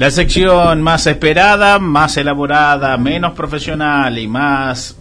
[0.00, 4.96] La sección más esperada, más elaborada, menos profesional y más...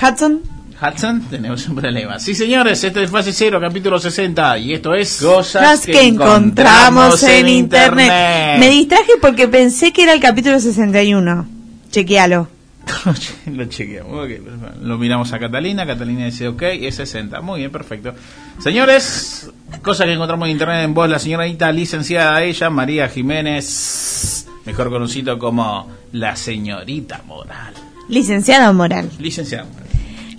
[0.00, 0.42] Hudson.
[0.80, 2.20] Hudson, tenemos un problema.
[2.20, 5.20] Sí, señores, este es Fase Cero, capítulo 60, y esto es...
[5.20, 8.60] Cosas que, encontramos en internet.
[8.60, 11.48] Me distraje porque pensé que era el capítulo 61.
[11.90, 12.57] Chequealo.
[13.46, 14.40] lo chequeamos, okay,
[14.82, 18.14] lo miramos a Catalina, Catalina dice ok, es 60, muy bien, perfecto.
[18.58, 19.50] Señores,
[19.82, 25.38] cosas que encontramos en internet en voz, la señorita licenciada ella, María Jiménez, mejor conocido
[25.38, 27.74] como la señorita Moral.
[28.08, 29.10] Licenciada Moral.
[29.18, 29.88] Licenciada Moral.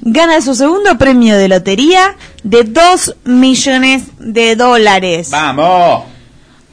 [0.02, 5.29] Gana su segundo premio de lotería de 2 millones de dólares.
[5.29, 6.05] ¡Vamos!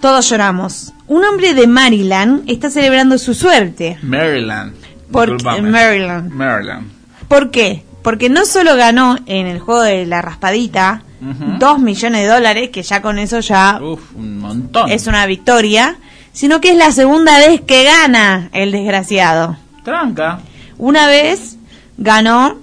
[0.00, 0.92] Todos lloramos.
[1.08, 3.98] Un hombre de Maryland está celebrando su suerte.
[4.02, 4.74] Maryland.
[5.10, 6.32] Porque, Maryland.
[6.32, 6.90] Maryland.
[7.28, 7.84] ¿Por qué?
[8.02, 12.82] Porque no solo ganó en el juego de la raspadita 2 millones de dólares, que
[12.82, 14.90] ya con eso ya un montón.
[14.90, 15.96] es una victoria,
[16.32, 19.56] sino que es la segunda vez que gana el desgraciado.
[19.82, 20.40] Tranca.
[20.78, 21.56] Una vez
[21.96, 22.58] ganó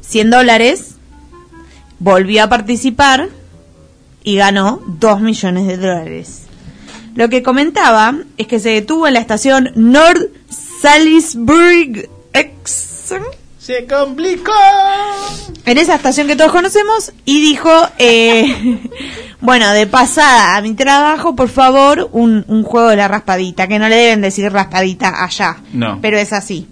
[0.00, 0.96] 100 dólares,
[1.98, 3.28] volvió a participar
[4.24, 6.46] y ganó 2 millones de dólares.
[7.14, 10.30] Lo que comentaba es que se detuvo en la estación North
[10.82, 13.12] Salisbury X.
[13.58, 14.50] Se complicó.
[15.64, 18.80] En esa estación que todos conocemos y dijo, eh,
[19.40, 23.78] bueno, de pasada a mi trabajo, por favor, un, un juego de la raspadita, que
[23.78, 25.58] no le deben decir raspadita allá.
[25.72, 26.00] No.
[26.02, 26.66] Pero es así.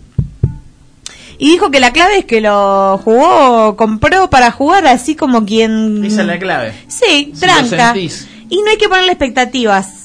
[1.38, 6.04] Y dijo que la clave es que lo jugó, compró para jugar así como quien...
[6.04, 6.74] Esa es la clave.
[6.88, 7.60] Sí, Si tranca.
[7.60, 8.26] lo sentís.
[8.48, 9.99] Y no hay que ponerle expectativas.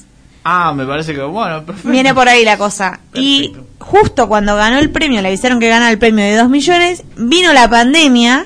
[0.47, 1.89] Ah, me parece que, bueno, perfecto.
[1.89, 2.99] Viene por ahí la cosa.
[3.15, 7.03] Y justo cuando ganó el premio, le avisaron que ganaba el premio de 2 millones,
[7.17, 8.45] vino la pandemia,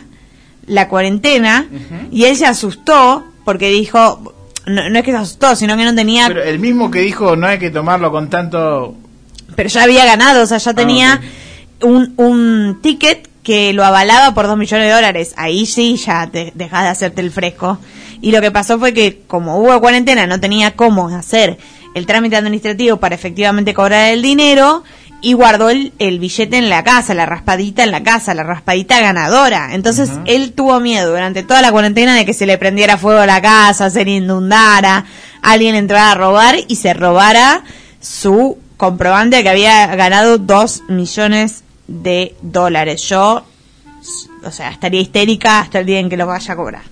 [0.66, 1.66] la cuarentena,
[2.10, 4.34] y él se asustó porque dijo,
[4.66, 7.00] no, no es que se asustó, sino que no tenía, Pero pero, el mismo que
[7.02, 8.96] dijo, no hay que tomarlo con tanto...
[9.68, 14.48] ya había ganado, o sea, ya tenía Ah, un, un ticket que lo avalaba por
[14.48, 15.34] 2 millones de dólares.
[15.38, 17.80] Ahí sí ya te dejas de hacerte el fresco.
[18.22, 21.58] Y lo que pasó fue que como hubo cuarentena, no tenía cómo hacer
[21.96, 24.84] el trámite administrativo para efectivamente cobrar el dinero
[25.22, 29.00] y guardó el, el billete en la casa, la raspadita en la casa, la raspadita
[29.00, 29.74] ganadora.
[29.74, 33.26] Entonces él tuvo miedo durante toda la cuarentena de que se le prendiera fuego a
[33.26, 35.06] la casa, se le inundara,
[35.42, 37.64] alguien entrara a robar y se robara
[38.00, 43.02] su comprobante de que había ganado dos millones de dólares.
[43.10, 43.44] Yo,
[44.44, 46.84] o sea, estaría histérica hasta el día en que lo vaya a cobrar.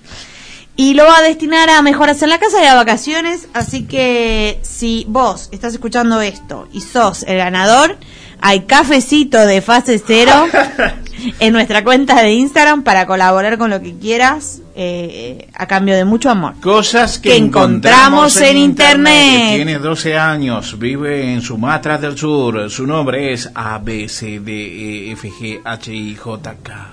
[0.76, 3.48] Y lo va a destinar a mejoras en la casa y a vacaciones.
[3.52, 7.96] Así que si vos estás escuchando esto y sos el ganador,
[8.40, 10.32] hay cafecito de fase cero
[11.40, 16.04] en nuestra cuenta de Instagram para colaborar con lo que quieras eh, a cambio de
[16.04, 16.54] mucho amor.
[16.60, 19.56] Cosas que, Que encontramos en internet.
[19.56, 22.70] Tiene 12 años, vive en Sumatra del Sur.
[22.70, 26.90] Su nombre es A, B, C, D, E, F, G, H, I, J, K.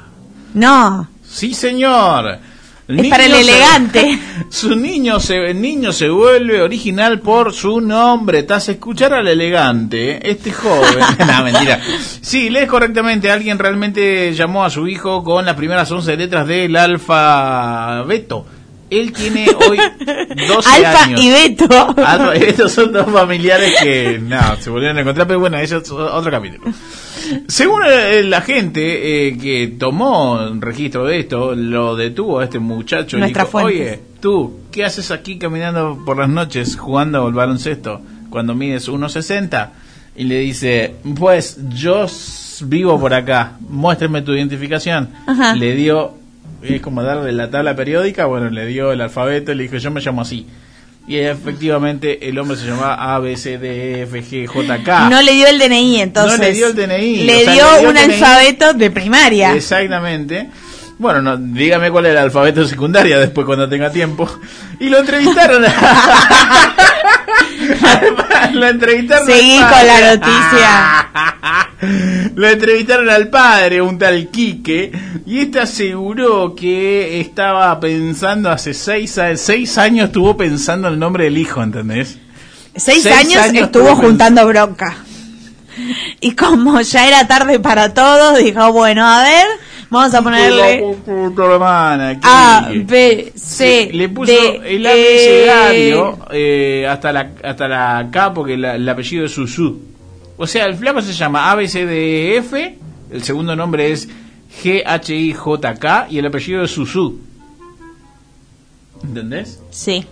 [0.54, 2.40] No, Sí, señor.
[2.88, 4.20] Es para el se- elegante.
[4.50, 8.44] su niño se, el niño se vuelve original por su nombre.
[8.44, 11.00] Tras escuchar al elegante, este joven.
[11.28, 11.80] no, mentira.
[12.22, 13.32] Sí, lees correctamente.
[13.32, 18.46] Alguien realmente llamó a su hijo con las primeras 11 letras del alfabeto.
[18.88, 19.78] Él tiene hoy
[20.48, 21.20] 12 Alfa años.
[21.20, 21.96] y Beto.
[21.98, 25.78] Alfa y Beto son dos familiares que no, se volvieron a encontrar, pero bueno, eso
[25.78, 26.72] es otro capítulo.
[27.48, 27.82] Según
[28.24, 33.48] la gente eh, que tomó registro de esto, lo detuvo a este muchacho y Nuestras
[33.48, 33.82] dijo, fuentes.
[33.82, 39.70] oye, tú, ¿qué haces aquí caminando por las noches jugando al baloncesto cuando mides 1,60?
[40.18, 42.06] Y le dice, pues yo
[42.62, 45.10] vivo por acá, muéstrame tu identificación.
[45.28, 45.56] Ajá.
[45.56, 46.14] Le dio,
[46.62, 49.92] es como darle la tabla periódica, bueno, le dio el alfabeto y le dijo, yo
[49.92, 50.48] me llamo así.
[51.08, 55.10] Y efectivamente el hombre se llamaba A, B, C, D, E, F, G, J, K.
[55.10, 56.40] No le dio el DNI, entonces.
[56.40, 58.02] No le dio el DNI, Le sea, dio le dio un DNI.
[58.14, 59.54] alfabeto de primaria.
[59.56, 60.50] Exactamente.
[60.98, 64.28] Bueno, no, dígame cuál es el alfabeto de secundaria después cuando tenga tiempo.
[64.80, 65.64] Y lo entrevistaron.
[68.54, 69.30] lo entrevistaron.
[69.30, 69.78] al Seguí padre.
[69.78, 71.70] con la
[72.36, 74.92] lo entrevistaron al padre, un tal Quique,
[75.26, 81.38] y este aseguró que estaba pensando hace seis, seis años, estuvo pensando el nombre del
[81.38, 82.18] hijo, ¿entendés?
[82.76, 84.98] Seis, Seis años, años estuvo tuvo juntando bronca.
[86.22, 89.48] Y como ya era tarde para todos, dijo, bueno, a ver,
[89.90, 90.96] vamos a ponerle
[92.24, 92.70] A.
[92.86, 94.90] B, C, le puso D, el E.
[94.90, 99.80] abecedario eh, hasta la hasta la K porque la- el apellido es Susu.
[100.38, 102.54] O sea, el flaco se llama ABCDF,
[103.12, 104.08] el segundo nombre es
[104.64, 107.20] GHIJK y el apellido es Susu.
[109.04, 109.62] ¿Entendés?
[109.70, 110.04] Sí.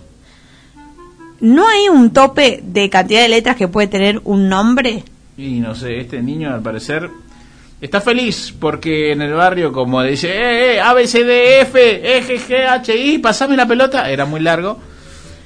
[1.40, 5.02] ¿No hay un tope de cantidad de letras que puede tener un nombre?
[5.36, 7.10] Y no sé, este niño al parecer
[7.80, 11.78] está feliz porque en el barrio como dice, eh, eh, A, B, C, D, F,
[12.16, 14.78] E, G, G, H, I, pasame la pelota, era muy largo.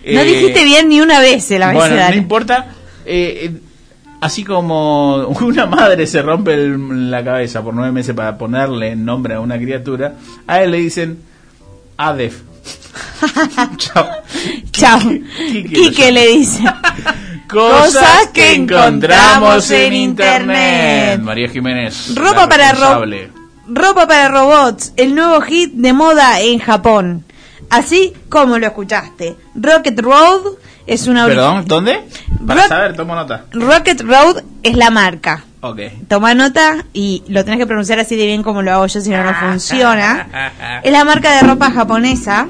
[0.06, 2.18] No Eh, dijiste bien ni una vez el Bueno, no abecedario.
[2.20, 2.66] importa.
[3.04, 3.52] Eh, eh,
[4.20, 9.34] así como una madre se rompe el- la cabeza por nueve meses para ponerle nombre
[9.34, 10.14] a una criatura,
[10.46, 11.18] a él le dicen
[11.96, 12.42] Adef.
[13.76, 14.06] Chao.
[14.70, 14.98] Chao.
[15.00, 16.62] Quique lo Quique le dice.
[17.48, 21.20] Cosas que encontramos en internet.
[21.20, 22.14] María Jiménez.
[22.14, 23.30] Ropa para ro- responsable.
[23.68, 27.24] ropa para robots, el nuevo hit de moda en Japón.
[27.70, 29.36] Así como lo escuchaste.
[29.54, 30.40] Rocket Road
[30.86, 32.00] es una Perdón, ¿dónde?
[32.46, 33.44] Para Rock- saber, tomo nota.
[33.52, 35.44] Rocket Road es la marca.
[35.60, 35.80] Ok.
[36.08, 39.10] Toma nota y lo tenés que pronunciar así de bien como lo hago yo, si
[39.10, 40.28] no, no funciona.
[40.84, 42.46] Es la marca de ropa japonesa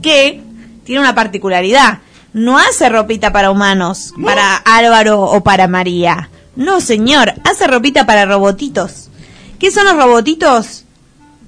[0.00, 0.40] que
[0.84, 1.98] tiene una particularidad.
[2.32, 6.30] No hace ropita para humanos, para Álvaro o para María.
[6.56, 9.10] No, señor, hace ropita para robotitos.
[9.58, 10.84] ¿Qué son los robotitos?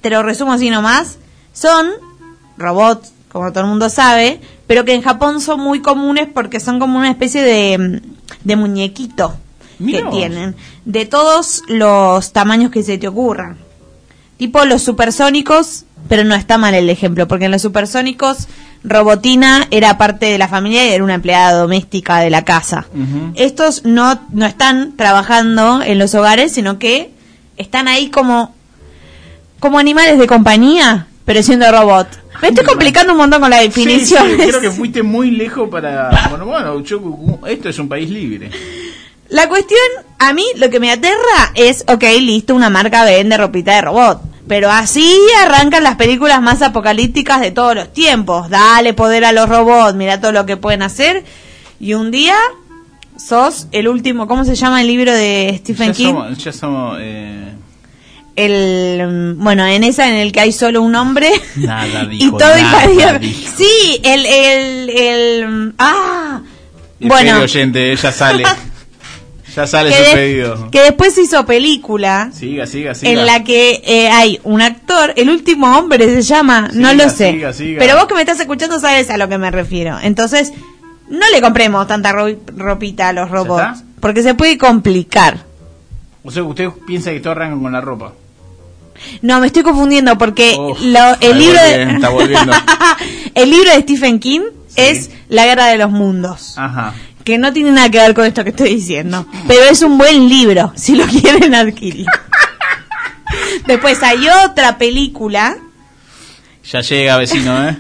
[0.01, 1.19] Te lo resumo así nomás.
[1.53, 1.87] Son
[2.59, 6.79] robots, como todo el mundo sabe, pero que en Japón son muy comunes porque son
[6.79, 9.35] como una especie de, mm, de muñequito
[9.79, 10.15] Mirá que vos.
[10.15, 10.57] tienen.
[10.85, 13.57] De todos los tamaños que se te ocurran.
[14.37, 18.49] Tipo los supersónicos, pero no está mal el ejemplo, porque en los supersónicos
[18.85, 22.87] Robotina era parte de la familia y era una empleada doméstica de la casa.
[23.35, 27.11] Estos no, no están trabajando en los hogares, sino que
[27.57, 28.55] están ahí como,
[29.61, 32.09] como animales de compañía, pero siendo robot.
[32.43, 34.25] Me estoy complicando un montón con la Sí, definición.
[34.29, 36.27] sí, creo que fuiste muy lejos para...
[36.29, 37.01] Bueno, bueno, yo-
[37.47, 38.51] esto es un país libre.
[39.31, 39.81] La cuestión,
[40.19, 44.21] a mí lo que me aterra es, ok, listo, una marca vende ropita de robot.
[44.47, 48.51] Pero así arrancan las películas más apocalípticas de todos los tiempos.
[48.51, 51.25] Dale poder a los robots, mira todo lo que pueden hacer.
[51.81, 52.37] Y un día
[53.17, 56.07] sos el último, ¿cómo se llama el libro de Stephen ya King?
[56.13, 56.99] Somos, ya somos...
[57.01, 57.53] eh,
[58.37, 61.31] El, bueno, en esa en el que hay solo un hombre.
[61.57, 63.37] Nada y dijo, todo nada dijo.
[63.57, 66.43] Sí, el, el, el, ah,
[67.01, 67.41] bueno.
[67.41, 68.45] oyente, ya sale.
[69.55, 70.71] ya sale que, su pedido.
[70.71, 73.13] que después se hizo película Siga, siga, siga.
[73.13, 77.33] en la que eh, hay un actor, el último hombre se llama, no lo sé.
[77.33, 77.79] siga, siga.
[77.79, 79.99] Pero vos que me estás escuchando sabes a lo que me refiero.
[80.03, 80.53] Entonces,
[81.09, 85.39] no le compremos tanta ro- ropita a los robots, porque se puede complicar.
[86.25, 88.13] O sea, usted piensa que todo arranca con la ropa.
[89.23, 92.53] No, me estoy confundiendo porque Uf, lo- el libro de, está volviendo.
[93.35, 94.75] el libro de Stephen King Sí.
[94.81, 96.55] es La guerra de los mundos.
[96.57, 96.95] Ajá.
[97.25, 99.27] Que no tiene nada que ver con esto que estoy diciendo.
[99.49, 102.07] Pero es un buen libro, si lo quieren adquirir.
[103.67, 105.57] Después hay otra película
[106.71, 107.77] Ya llega, vecino, ¿eh?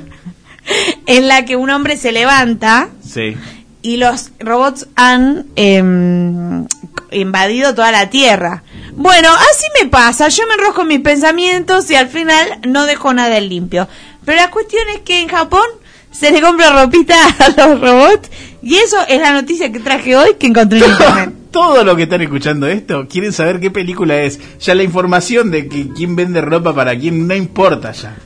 [1.06, 3.36] en la que un hombre se levanta Sí.
[3.82, 6.66] y los robots han em,
[7.12, 8.62] invadido toda la Tierra.
[8.96, 13.12] Bueno, así me pasa, yo me enrosco en mis pensamientos y al final no dejo
[13.12, 13.86] nada limpio.
[14.24, 15.66] Pero la cuestión es que en Japón
[16.14, 18.30] se le compra ropita a los robots
[18.62, 21.32] y eso es la noticia que traje hoy que encontré en internet.
[21.50, 24.40] Todo lo que están escuchando esto quieren saber qué película es.
[24.58, 28.16] Ya la información de que quién vende ropa para quién no importa ya.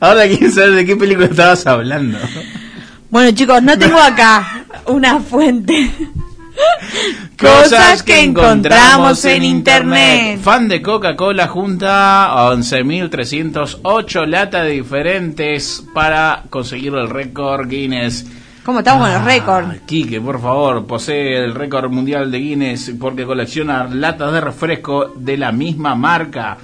[0.00, 2.18] Ahora quieren saber de qué película estabas hablando.
[3.10, 5.90] Bueno chicos, no tengo acá una fuente.
[10.42, 18.26] Fan de Coca-Cola junta 11.308 latas diferentes para conseguir el récord Guinness.
[18.64, 19.80] ¿Cómo estamos con los Ah, récords?
[19.86, 25.36] Quique, por favor, posee el récord mundial de Guinness porque colecciona latas de refresco de
[25.36, 26.56] la misma marca.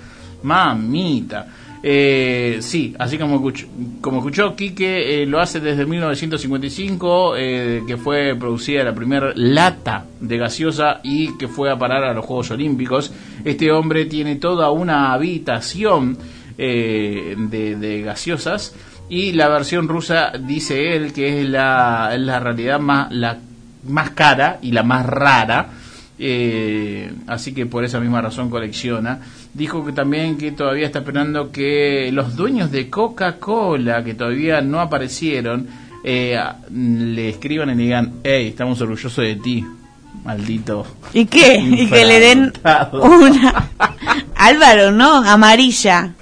[0.43, 1.47] Mamita.
[1.85, 3.67] Eh, sí, así como escuchó,
[4.01, 10.07] como escuchó Quique, eh, lo hace desde 1955, eh, que fue producida la primera lata
[10.21, 13.13] de gaseosa y que fue a parar a los Juegos Olímpicos.
[13.45, 16.17] Este hombre tiene toda una habitación
[16.57, 18.75] eh, de, de gaseosas
[19.09, 23.39] y la versión rusa dice él que es la, la realidad más, la
[23.89, 25.69] más cara y la más rara.
[26.25, 29.19] Eh, así que por esa misma razón colecciona.
[29.53, 34.81] Dijo que también que todavía está esperando que los dueños de Coca-Cola, que todavía no
[34.81, 35.67] aparecieron,
[36.05, 36.39] eh,
[36.71, 39.67] le escriban y le digan, hey, estamos orgullosos de ti,
[40.23, 40.87] maldito.
[41.13, 41.57] ¿Y qué?
[41.57, 42.53] Y que le den
[42.93, 43.71] una...
[44.37, 45.25] Álvaro, ¿no?
[45.25, 46.15] Amarilla.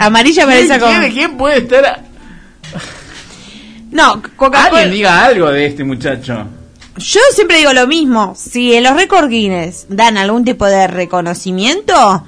[0.00, 0.76] Amarilla parece.
[0.76, 2.02] ¿Quién, quién puede estar?
[3.92, 4.64] No, Coca-Cola...
[4.64, 6.57] Alguien diga algo de este muchacho.
[6.98, 12.24] Yo siempre digo lo mismo, si en los récord Guinness dan algún tipo de reconocimiento,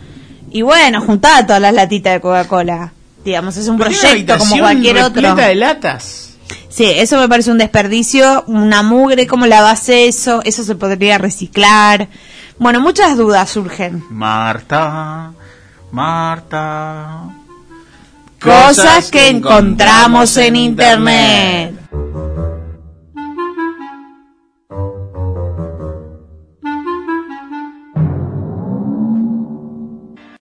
[0.51, 2.93] y bueno, juntada todas las latitas de Coca-Cola.
[3.25, 5.35] Digamos, es un Pero proyecto como cualquier otro.
[5.35, 6.31] de latas.
[6.69, 10.41] Sí, eso me parece un desperdicio, una mugre, ¿cómo lavas eso?
[10.45, 12.09] Eso se podría reciclar.
[12.59, 14.05] Bueno, muchas dudas surgen.
[14.11, 15.33] Marta,
[15.91, 17.25] Marta.
[18.41, 21.75] Cosas, que, encontramos, en, internet.